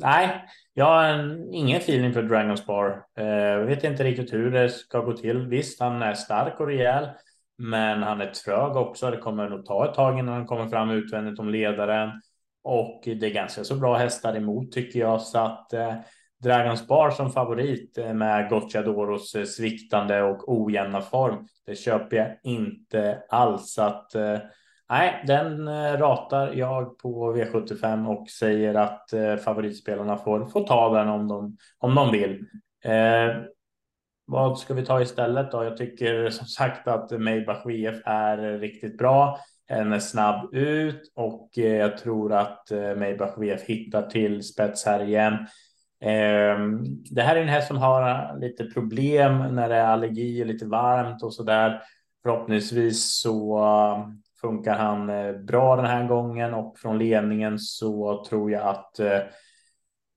[0.00, 3.04] nej, jag har ingen feeling för Dragons Bar.
[3.20, 5.46] Uh, vet inte riktigt hur det ska gå till.
[5.46, 7.08] Visst, han är stark och rejäl.
[7.58, 9.10] Men han är trög också.
[9.10, 12.10] Det kommer nog ta ett tag innan han kommer fram utvändigt om ledaren.
[12.62, 15.20] Och det är ganska så bra hästar emot tycker jag.
[15.20, 15.94] Så att eh,
[16.42, 21.46] Dragons Bar som favorit eh, med Gocciadoros eh, sviktande och ojämna form.
[21.66, 23.78] Det köper jag inte alls.
[23.78, 24.38] Att eh,
[24.88, 29.10] nej, den ratar jag på V75 och säger att
[29.44, 32.46] favoritspelarna får, får ta den om de, om de vill.
[32.84, 33.36] Eh,
[34.26, 35.64] vad ska vi ta istället då?
[35.64, 39.38] Jag tycker som sagt att Maybach VF är riktigt bra.
[39.68, 45.46] En är snabb ut och jag tror att Maybach VF hittar till spets här igen.
[46.02, 50.42] Ehm, det här är en häst som har äh, lite problem när det är allergi
[50.42, 51.82] och lite varmt och sådär.
[52.22, 54.08] Förhoppningsvis så äh,
[54.40, 59.00] funkar han äh, bra den här gången och från ledningen så tror jag att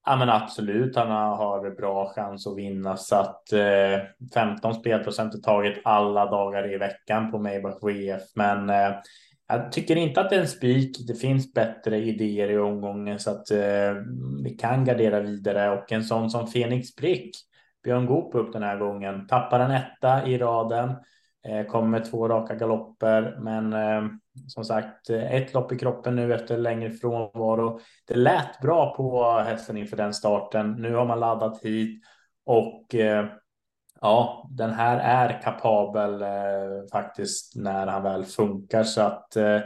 [0.08, 4.00] Ja men absolut, han har bra chans att vinna så att eh,
[4.34, 8.22] 15 spelprocent är taget alla dagar i veckan på Maybach VF.
[8.36, 8.96] Men eh,
[9.48, 11.08] jag tycker inte att det är en spik.
[11.08, 13.94] Det finns bättre idéer i omgången så att eh,
[14.44, 17.36] vi kan gardera vidare och en sån som Fenix Brick.
[17.84, 20.90] Björn Goop upp den här gången, tappar en etta i raden,
[21.48, 24.10] eh, kommer med två raka galopper, men eh,
[24.48, 27.80] som sagt, eh, ett lopp i kroppen nu efter längre frånvaro.
[28.08, 30.72] Det lät bra på hästen inför den starten.
[30.72, 32.04] Nu har man laddat hit
[32.46, 33.26] och eh,
[34.02, 39.60] ja, den här är kapabel eh, faktiskt när han väl funkar så att eh,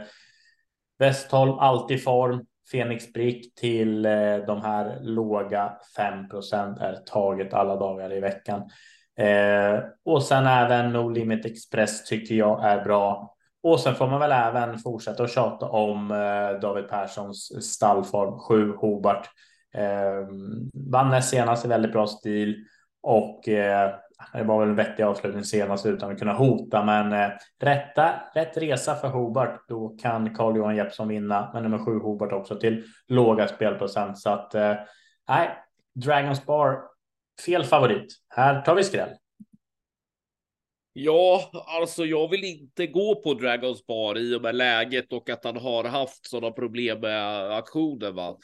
[0.98, 2.46] Westholm alltid form.
[2.72, 8.70] Fenix Brick till eh, de här låga 5% är taget alla dagar i veckan.
[9.18, 13.36] Eh, och sen även No Limit Express tycker jag är bra.
[13.62, 18.72] Och sen får man väl även fortsätta att tjata om eh, David Perssons stallform 7
[18.76, 19.28] Hobart.
[19.74, 20.28] Eh,
[20.90, 22.64] vann näst senast i väldigt bra stil
[23.02, 23.94] och eh,
[24.32, 26.84] det var väl en vettig avslutning senast utan att kunna hota.
[26.84, 29.68] Men eh, rätta, rätt resa för Hobart.
[29.68, 31.50] Då kan Carl Johan Jeppsson vinna.
[31.54, 34.18] Men nummer sju Hobart också till låga spelprocent.
[34.18, 34.74] Så att eh,
[35.28, 35.50] nej,
[35.94, 36.82] Dragons Bar
[37.46, 38.12] fel favorit.
[38.28, 39.10] Här tar vi skräll.
[40.92, 45.44] Ja, alltså jag vill inte gå på Dragons Bar i och med läget och att
[45.44, 48.14] han har haft sådana problem med aktionen.
[48.14, 48.36] Va?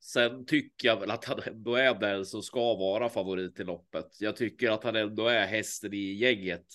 [0.00, 4.06] Sen tycker jag väl att han ändå är den som ska vara favorit i loppet.
[4.20, 6.66] Jag tycker att han ändå är hästen i gänget.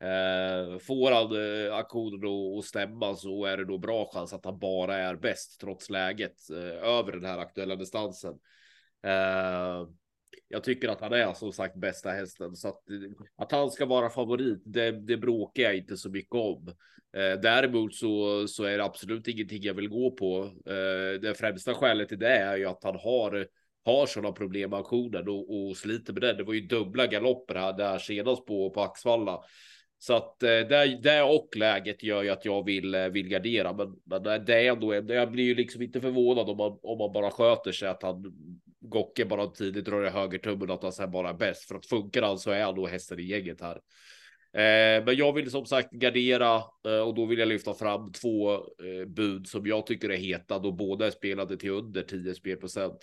[0.00, 4.58] Eh, får han eh, aktionen att stämma så är det då bra chans att han
[4.58, 8.34] bara är bäst trots läget eh, över den här aktuella distansen.
[9.02, 9.88] Eh,
[10.48, 12.82] jag tycker att han är som sagt bästa hästen så att,
[13.36, 14.62] att han ska vara favorit.
[14.64, 16.74] Det, det bråkar jag inte så mycket om.
[17.18, 20.42] Eh, däremot så, så är det absolut ingenting jag vill gå på.
[20.66, 23.46] Eh, det främsta skälet till det är ju att han har
[23.84, 26.32] har sådana problem med aktionen och, och sliter med det.
[26.32, 29.40] Det var ju dubbla galopper här där senast på, på Axvalla.
[29.98, 33.72] Så att eh, det, det och läget gör ju att jag vill, eh, vill gardera.
[33.72, 37.12] Men, men det är ändå, jag blir ju liksom inte förvånad om man, om man
[37.12, 38.24] bara sköter sig att han
[38.80, 41.68] Gocke bara tidigt drar i högertummen att han sen bara är bäst.
[41.68, 43.80] För att funkar han så är han då hästen i gänget här.
[44.52, 46.56] Eh, men jag vill som sagt gardera
[46.86, 50.58] eh, och då vill jag lyfta fram två eh, bud som jag tycker är heta
[50.58, 52.98] då båda är spelade till under 10 spelprocent.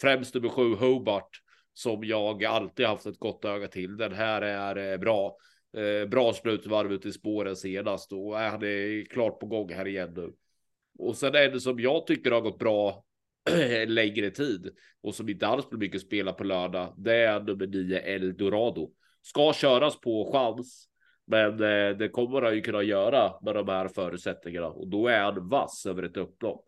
[0.00, 1.40] Främst nummer sju Hobart
[1.74, 3.96] som jag alltid haft ett gott öga till.
[3.96, 5.36] Den här är eh, bra.
[5.76, 9.88] Eh, bra slutvarv ut i spåren senast och eh, han är klart på gång här
[9.88, 10.32] igen nu.
[10.98, 13.04] Och sen är det som jag tycker har gått bra
[13.86, 16.94] längre tid och som inte alls blir mycket spela på lördag.
[16.96, 18.90] Det är nummer 9 Eldorado.
[19.22, 20.88] Ska köras på chans,
[21.30, 25.20] men eh, det kommer han ju kunna göra med de här förutsättningarna och då är
[25.20, 26.64] han vass över ett upplopp.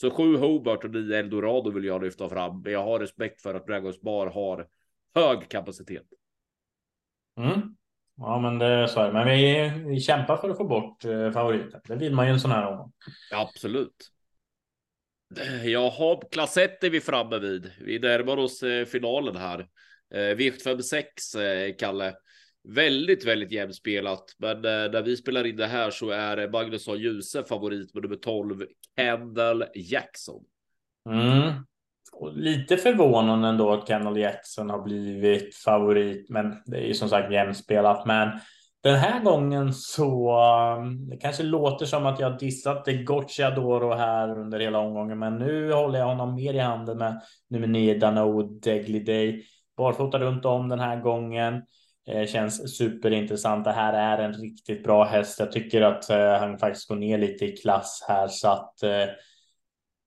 [0.00, 3.54] Så 7 Hobart och 9 Eldorado vill jag lyfta fram, men jag har respekt för
[3.54, 4.66] att Dragons Bar har
[5.14, 6.06] hög kapacitet.
[7.38, 7.76] Mm.
[8.16, 9.12] Ja, men det är så.
[9.12, 11.80] Men vi, vi kämpar för att få bort eh, favoriten.
[11.84, 12.92] Det vill man ju en sån här omgång.
[13.32, 14.10] Absolut.
[15.64, 17.72] Jaha, klass 1 är vi framme vid.
[17.80, 19.60] Vi närmar oss eh, finalen här.
[20.14, 21.04] Eh, V756,
[21.40, 22.14] eh, Kalle.
[22.68, 24.24] Väldigt, väldigt jämspelat.
[24.38, 26.94] Men eh, när vi spelar in det här så är Magnus A.
[26.96, 28.62] Djuse favorit med nummer 12,
[28.96, 30.42] Kendall Jackson.
[31.10, 31.52] Mm.
[32.12, 37.08] Och lite förvånande ändå att Kendall Jackson har blivit favorit, men det är ju som
[37.08, 38.06] sagt jämspelat.
[38.06, 38.28] Men
[38.82, 40.40] den här gången så
[40.78, 45.38] um, det kanske låter som att jag dissat det Gocciadoro här under hela omgången, men
[45.38, 49.42] nu håller jag honom mer i handen med nummer 9 Danao Degliday.
[49.76, 51.62] Barfota runt om den här gången.
[52.10, 53.64] Eh, känns superintressant.
[53.64, 55.40] Det här är en riktigt bra häst.
[55.40, 59.06] Jag tycker att eh, han faktiskt går ner lite i klass här så att eh,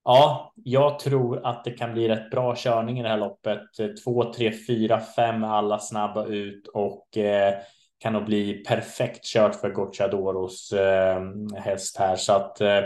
[0.04, 3.78] Ja, jag tror att det kan bli rätt bra körning i det här loppet.
[3.78, 7.54] Eh, två, tre, fyra, fem alla snabba ut och eh,
[7.98, 11.20] kan nog bli perfekt kört för Gocciadoros eh,
[11.56, 12.16] häst här.
[12.16, 12.80] Så att eh,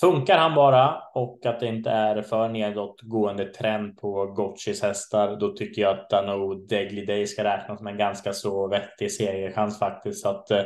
[0.00, 5.52] funkar han bara och att det inte är för nedåtgående trend på Gotchis hästar, då
[5.52, 10.22] tycker jag att Dano Degly Day ska räknas med en ganska så vettig segerchans faktiskt.
[10.22, 10.62] Så att eh,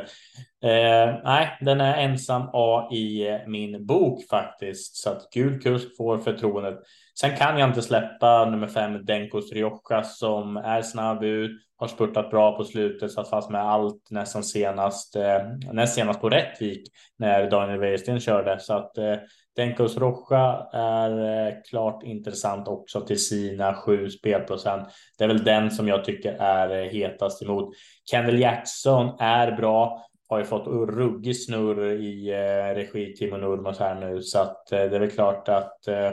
[0.63, 4.97] eh, nej, den är ensam A i eh, min bok faktiskt.
[4.97, 6.79] Så att gul kusk får förtroendet.
[7.21, 12.31] Sen kan jag inte släppa nummer fem Denkos Rioja som är snabb ut, har spurtat
[12.31, 15.39] bra på slutet, satt fast med allt nästan senast, eh,
[15.73, 18.59] näst senast på Rättvik när Daniel Wäjersten körde.
[18.61, 19.15] Så att eh,
[19.57, 24.89] Denkos Rocha är eh, klart intressant också till sina sju spelprocent.
[25.19, 27.75] Det är väl den som jag tycker är eh, hetast emot.
[28.11, 33.95] Kendall Jackson är bra, har ju fått ruggig snurr i eh, regi Timo Nurmos här
[33.95, 36.11] nu, så att eh, det är väl klart att eh,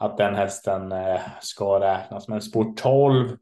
[0.00, 2.28] att den hästen eh, ska räknas.
[2.28, 3.36] Men spår 12,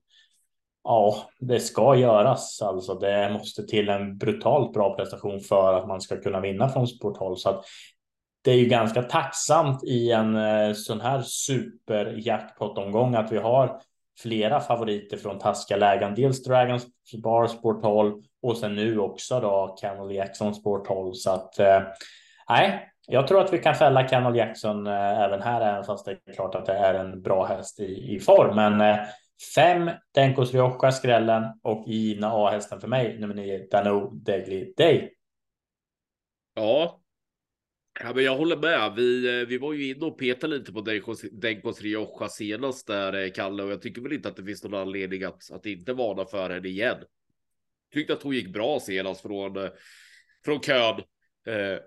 [0.84, 2.62] ja, det ska göras.
[2.62, 6.86] Alltså det måste till en brutalt bra prestation för att man ska kunna vinna från
[6.86, 7.36] spår 12.
[7.36, 7.64] Så att
[8.42, 13.80] det är ju ganska tacksamt i en eh, sån här superjackpot-omgång att vi har
[14.22, 16.14] flera favoriter från taskiga lägen.
[16.14, 16.86] Dels Dragons
[17.22, 21.12] Bar Sport 12 och sen nu också då Camel Jackson spår 12.
[21.12, 21.82] Så att eh,
[22.48, 26.18] nej, jag tror att vi kan fälla Canal Jackson eh, även här, även fast det
[26.26, 28.56] är klart att det är en bra häst i, i form.
[28.56, 29.06] Men eh,
[29.54, 35.14] fem Denkos Rioja skrällen och givna A-hästen för mig, nummer nio Dano Degly Day.
[36.54, 37.00] Ja.
[38.00, 38.92] Ja, men jag håller med.
[38.96, 43.24] Vi, eh, vi var ju inne och petade lite på Denkos, Denkos Rioja senast där,
[43.24, 45.92] eh, Kalle, och jag tycker väl inte att det finns någon anledning att, att inte
[45.92, 46.96] varna för henne igen.
[47.92, 49.70] Tyckte att hon gick bra senast från, eh,
[50.44, 50.94] från kön.
[51.46, 51.78] Eh,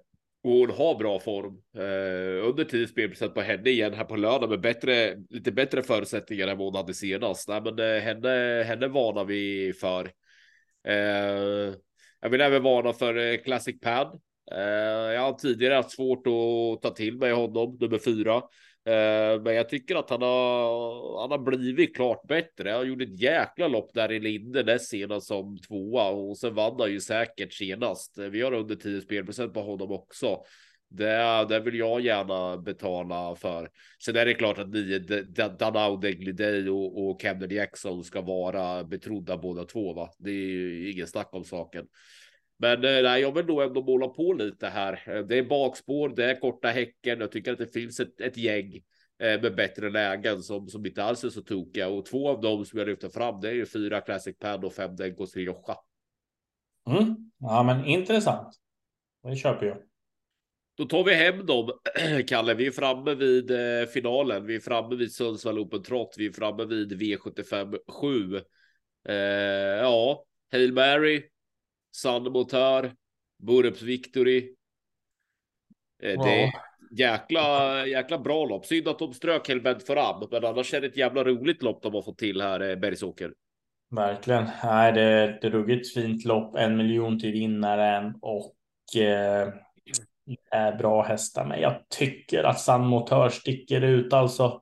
[0.44, 1.62] och hon har bra form.
[1.78, 6.48] Eh, under 10 spelprocent på henne igen här på lördag med bättre, lite bättre förutsättningar
[6.48, 7.50] än vad hon hade senast.
[7.50, 10.12] Nej, men eh, henne, henne varnar vi för.
[10.88, 11.74] Eh,
[12.22, 14.22] jag vill även varna för eh, Classic Pad.
[14.52, 18.42] Eh, jag har tidigare haft svårt att ta till mig honom, nummer fyra.
[18.86, 22.70] Eh, men jag tycker att han har, han har blivit klart bättre.
[22.70, 26.80] Han gjorde ett jäkla lopp där i Linde näst senast som tvåa och sen vann
[26.80, 28.17] han ju säkert senast.
[28.17, 30.44] Vi har under 10 spelprocent på honom också.
[30.89, 33.70] Det, det vill jag gärna betala för.
[34.06, 35.00] Sen är det klart att ni,
[35.60, 39.94] Danao Degliday och, och Camden Jackson ska vara betrodda båda två.
[39.94, 40.10] Va?
[40.17, 41.86] Det är ju ingen snack om saken.
[42.62, 45.24] Men eh, nej, jag vill nog ändå måla på lite här.
[45.24, 47.19] Det är bakspår, det är korta häcken.
[47.19, 48.76] Jag tycker att det finns ett, ett gäng
[49.19, 51.88] eh, med bättre lägen som, som inte alls är så tokiga.
[51.88, 54.74] Och två av dem som jag lyfter fram, det är ju fyra Classic Pad och
[54.74, 55.78] fem Denkos Rioja.
[56.89, 57.32] Mm.
[57.39, 58.56] Ja, men intressant.
[59.24, 59.78] Det köper jag.
[60.76, 61.71] Då tar vi hem dem,
[62.28, 62.54] Kalle.
[62.54, 64.45] Vi är framme vid eh, finalen.
[64.45, 66.15] Vi är framme vid Sundsvall Open Trot.
[66.17, 68.36] Vi är framme vid V75 7.
[69.08, 69.15] Eh,
[69.82, 71.24] ja, Hail Mary,
[71.92, 72.92] Sandmotör,
[73.40, 74.56] Borups Victory.
[76.04, 76.22] Eh.
[76.24, 76.52] Det är
[76.92, 78.66] jäkla, jäkla bra lopp.
[78.66, 81.94] Synd att de strök Helvent fram, men annars är det ett jävla roligt lopp de
[81.94, 83.34] har fått till här, eh, Bergsåker.
[83.96, 84.50] Verkligen.
[84.64, 86.56] Nej, det är ett ruggigt fint lopp.
[86.56, 88.56] En miljon till vinnaren och
[88.98, 89.54] eh,
[90.52, 91.46] är bra hästar.
[91.46, 94.62] Men jag tycker att Sandmotör sticker ut alltså.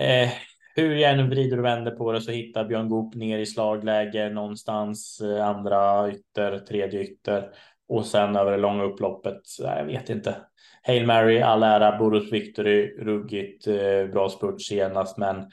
[0.00, 0.30] Eh,
[0.78, 4.30] hur jag än vrider och vänder på det så hittar Björn Goop ner i slagläge
[4.30, 7.50] någonstans eh, andra ytter, tredje ytter
[7.88, 9.40] och sen över det långa upploppet.
[9.58, 10.36] Jag vet inte.
[10.82, 15.50] Hail Mary, all ära, Boris Victory, ruggigt eh, bra spurt senast, men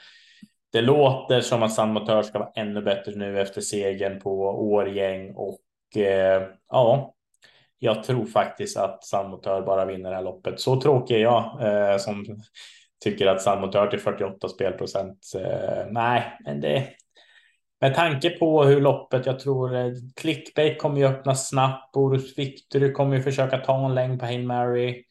[0.71, 5.33] det låter som att San Motör ska vara ännu bättre nu efter segern på Årgäng
[5.35, 5.61] och
[5.97, 7.13] eh, ja,
[7.79, 10.59] jag tror faktiskt att San Motör bara vinner det här loppet.
[10.59, 12.25] Så tråkig är jag eh, som
[13.03, 15.19] tycker att Salmotör till 48 spelprocent.
[15.36, 16.88] Eh, nej, men det
[17.81, 21.91] med tanke på hur loppet, jag tror eh, clickbait kommer ju öppna snabbt.
[21.93, 25.03] Boris Victory kommer ju försöka ta en längd på Hail Mary.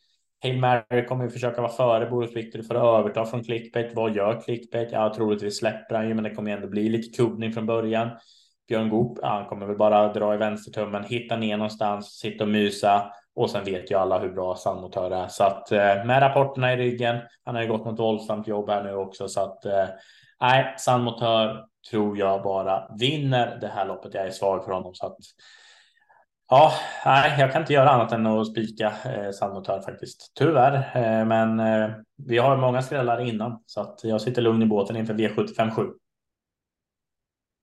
[0.43, 3.93] Hail Mary kommer ju försöka vara före Boris Victory för att överta från clickbait.
[3.95, 4.89] Vad gör clickbait?
[4.93, 8.11] Ja, troligtvis släpper han ju, men det kommer ju ändå bli lite kubbning från början.
[8.69, 12.51] Björn Goop, ja, han kommer väl bara dra i vänstertummen, hitta ner någonstans, sitta och
[12.51, 15.29] mysa och sen vet ju alla hur bra Sandmotör är.
[15.29, 18.83] Så att eh, med rapporterna i ryggen, han har ju gått något våldsamt jobb här
[18.83, 19.29] nu också.
[19.29, 19.87] Så att eh,
[20.41, 24.15] nej, Sandmotör tror jag bara vinner det här loppet.
[24.15, 24.95] Jag är svag för honom.
[24.95, 25.17] Så att
[26.51, 26.73] ja,
[27.05, 30.33] nej, jag kan inte göra annat än att spika eh, Sandmotör faktiskt.
[30.39, 34.67] Tyvärr, eh, men eh, vi har många skrällar innan så att jag sitter lugn i
[34.67, 35.83] båten inför V75 7.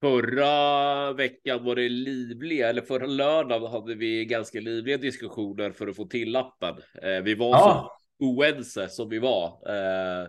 [0.01, 5.95] Förra veckan var det livliga, eller förra lördagen hade vi ganska livliga diskussioner för att
[5.95, 6.75] få till lappen.
[7.01, 7.91] Eh, vi var ja.
[8.19, 9.45] så oense som vi var.
[9.45, 10.27] Eh,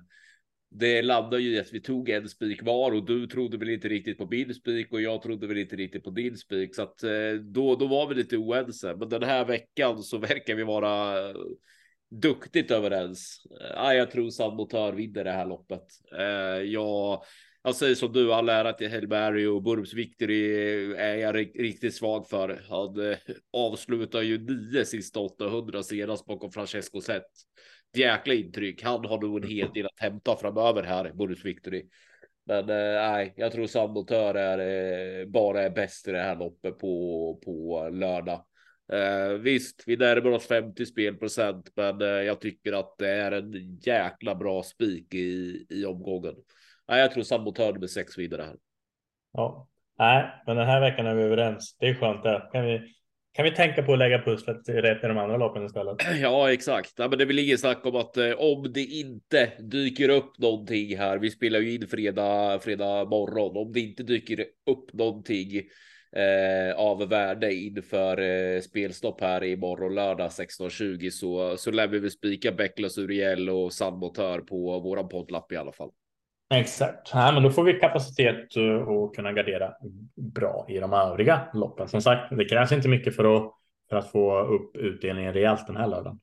[0.70, 3.88] det landade ju i att vi tog en spik var och du trodde väl inte
[3.88, 6.74] riktigt på min spik och jag trodde väl inte riktigt på din spik.
[6.74, 8.96] Så att eh, då, då var vi lite oense.
[8.96, 11.18] Men den här veckan så verkar vi vara
[12.10, 13.42] duktigt överens.
[13.76, 15.84] Jag tror Sandmotör vinner det här loppet.
[16.66, 17.22] Jag
[17.62, 20.52] jag säger som du, all ära till Hellberg och Burbs Victory
[20.94, 22.62] är jag riktigt svag för.
[22.68, 23.18] Han eh,
[23.52, 27.22] avslutar ju nio sista 800 senast bakom Francesco Zet.
[27.96, 28.82] Jäkla intryck.
[28.82, 31.88] Han har nog en hel del att hämta framöver här, Burbs Victory.
[32.46, 34.58] Men eh, nej, jag tror Sandotör är
[35.20, 38.44] eh, bara är bäst i det här loppet på, på lördag.
[38.92, 43.78] Eh, visst, vi närmar oss 50 spelprocent, men eh, jag tycker att det är en
[43.82, 46.34] jäkla bra spik i, i omgången.
[46.92, 48.56] Nej, jag tror sabotör med sex vidare här.
[49.32, 51.76] Ja, nej, men den här veckan är vi överens.
[51.80, 52.48] Det är skönt det.
[52.52, 52.80] Kan vi,
[53.32, 55.96] kan vi tänka på att lägga pusslet rätt i de andra loppen istället?
[56.20, 56.92] Ja, exakt.
[56.96, 60.98] Ja, men det blir ingen snack om att eh, om det inte dyker upp någonting
[60.98, 61.18] här.
[61.18, 63.56] Vi spelar ju in fredag, fredag morgon.
[63.56, 65.56] Om det inte dyker upp någonting
[66.16, 71.98] eh, av värde inför eh, spelstopp här i morgon lördag 16.20 så, så lär vi
[71.98, 75.90] väl spika Becklas Uriel och Sandmotör på våran poddlapp i alla fall.
[76.52, 79.72] Exakt, ja, men då får vi kapacitet eh, att kunna gardera
[80.16, 81.88] bra i de övriga loppen.
[81.88, 83.52] Som sagt, det krävs inte mycket för att,
[83.90, 86.20] för att få upp utdelningen rejält den här lördagen.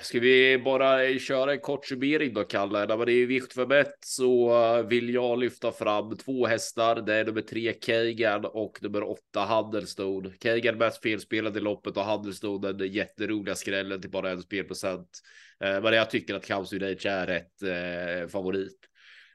[0.00, 2.86] Ska vi bara köra en kort summering då, Kalle?
[2.86, 6.96] När man är i vikt för mätt så vill jag lyfta fram två hästar.
[6.96, 10.30] Det är nummer tre Kagan och nummer åtta Handelstone.
[10.40, 15.20] Kagan mest felspelad i loppet och Handelstone den jätteroliga skrällen till bara en spelprocent.
[15.60, 18.78] Eh, men jag tycker att Counts Age är rätt eh, favorit.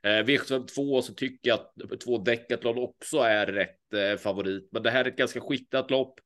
[0.03, 4.91] Eh, V752 så tycker jag att två Decathlon också är rätt eh, favorit, men det
[4.91, 6.19] här är ett ganska skiktat lopp.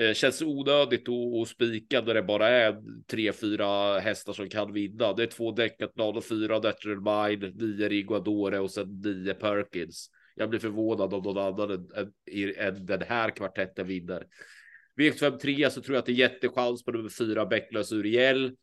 [0.00, 2.76] Eh, känns onödigt att spika där det bara är
[3.10, 5.12] tre, fyra hästar som kan vinna.
[5.12, 10.10] Det är två Decathlon och fyra Natural Mind, nio Riguadore och sen nio Perkins.
[10.34, 14.26] Jag blir förvånad om någon annan än, än, än den här kvartetten vinner.
[15.00, 18.56] V753 så tror jag att det är jättechans på nummer fyra Bäcklös Uriel.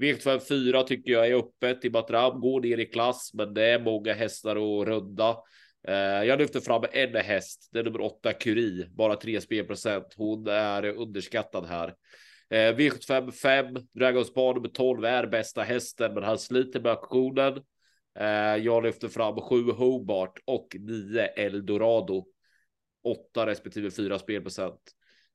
[0.00, 3.78] V75 4 tycker jag är öppet i Batram, går ner i klass, men det är
[3.78, 5.36] många hästar att runda.
[5.88, 10.14] Eh, jag lyfter fram en häst, det är nummer 8 Curie, bara 3 spelprocent.
[10.16, 11.94] Hon är underskattad här.
[12.50, 17.62] Eh, V75 5, Dragons Bar nummer 12 är bästa hästen, men han sliter med aktionen.
[18.18, 22.26] Eh, jag lyfter fram 7 Hobart och 9 Eldorado.
[23.04, 24.80] 8 respektive 4 spelprocent.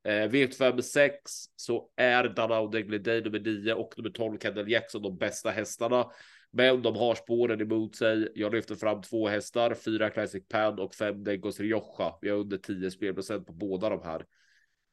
[0.03, 1.15] Eh, V75 6
[1.55, 6.05] så är Danao Degliday nummer 9 och nummer 12 Kendall Jackson de bästa hästarna.
[6.51, 8.31] Men de har spåren emot sig.
[8.35, 12.13] Jag lyfter fram två hästar, fyra Classic Pan och fem Degos Rioja.
[12.21, 14.25] Vi har under 10 spelprocent på båda de här.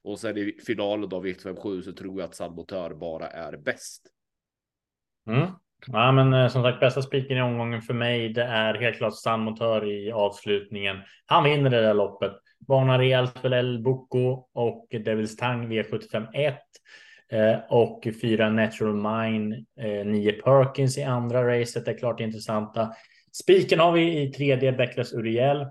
[0.04, 4.06] Och sen i finalen av V75 så tror jag att Salmotör bara är bäst.
[5.28, 5.48] Mm.
[5.86, 9.16] Ja, men eh, som sagt, bästa spiken i omgången för mig, det är helt klart
[9.16, 10.96] Sandmotör i avslutningen.
[11.26, 12.32] Han vinner det där loppet.
[12.68, 16.54] Varnar rejält för El Boko och Devils Tang V75 1.
[17.32, 22.94] Eh, och fyra Natural Mine, eh, nio Perkins i andra racet är klart intressanta.
[23.32, 25.66] Spiken har vi i tredje Becklers Uriel.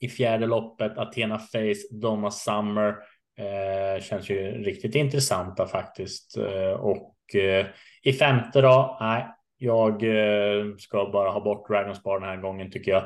[0.00, 2.94] I fjärde loppet Athena Face, Donna Summer.
[3.38, 6.36] Eh, känns ju riktigt intressanta faktiskt.
[6.36, 7.66] Eh, och eh,
[8.02, 12.90] i femte då, nej, jag eh, ska bara ha bort Dragonspar den här gången tycker
[12.90, 13.02] jag.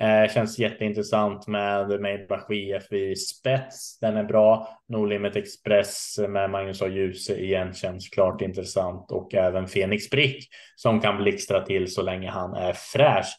[0.00, 3.98] Eh, känns jätteintressant med Maybach VF i spets.
[3.98, 4.68] Den är bra.
[4.88, 6.88] Nordlimit Express med Magnus A.
[6.88, 12.30] Djuse igen känns klart intressant och även Fenix Brick som kan blixtra till så länge
[12.30, 13.36] han är fräsch.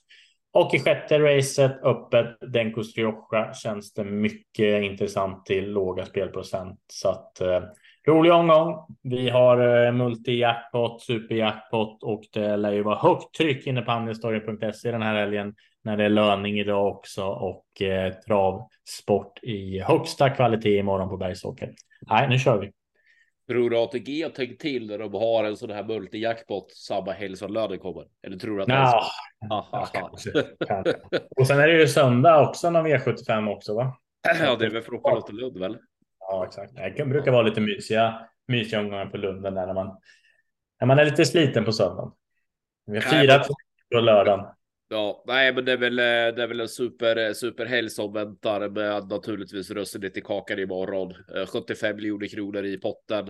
[0.53, 7.09] Och i sjätte racet öppet Denko Rioja känns det mycket intressant till låga spelprocent så
[7.09, 7.61] att eh,
[8.07, 8.75] rolig omgång.
[9.03, 14.91] Vi har eh, multi-jackpot, super-jackpot och det lär ju vara högt tryck inne på handelstorgen.se
[14.91, 15.55] den här helgen
[15.85, 21.73] när det är löning idag också och eh, travsport i högsta kvalitet imorgon på Bergsåker.
[22.09, 22.71] Nej, nu kör vi.
[23.47, 27.37] Tror du ATG har tänkt till när de har en sån här multi-jackpot samma helg
[27.37, 28.05] som lönen kommer?
[28.27, 29.03] Eller tror du att så?
[29.49, 30.31] Ja, kanske,
[30.67, 30.95] kanske.
[31.35, 33.97] Och sen är det ju söndag också någon V75 också va?
[34.39, 35.77] Ja, det är väl för att åka till Lund väl?
[36.19, 36.97] Ja, exakt.
[36.97, 39.97] Det brukar vara lite mysiga, mysiga omgångar på Lunden där när man,
[40.79, 42.11] när man är lite sliten på söndagen.
[42.85, 43.47] Vi har firat
[43.93, 44.45] på lördagen.
[44.87, 48.13] Ja, nej, men det är väl, eh, det är väl en super, eh, superhelg som
[48.13, 51.13] väntar med naturligtvis russinet i kakan imorgon.
[51.35, 53.27] Eh, 75 miljoner kronor i potten.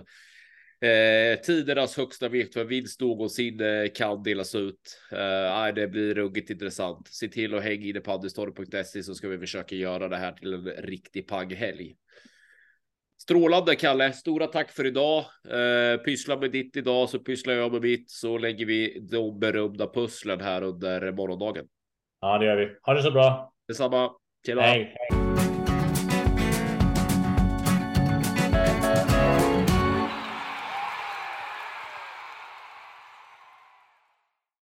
[0.80, 5.00] Eh, tidernas högsta vikt för vinst någonsin eh, kan delas ut.
[5.12, 7.08] Eh, det blir ruggigt intressant.
[7.08, 10.54] Se till att hänga inne på andestorp.se så ska vi försöka göra det här till
[10.54, 11.96] en riktig panghelg.
[13.26, 15.24] Strålande Kalle, stora tack för idag.
[15.48, 19.86] Eh, pyssla med ditt idag så pysslar jag med mitt så lägger vi de berömda
[19.86, 21.66] pusslen här under morgondagen.
[22.20, 22.76] Ja, det gör vi.
[22.82, 23.52] Ha det så bra.
[23.68, 24.10] Detsamma.
[24.48, 24.96] Hej.
[24.98, 25.15] hej.